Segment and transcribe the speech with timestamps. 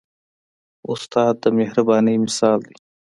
[0.91, 2.75] استاد د مهربانۍ مثال دی.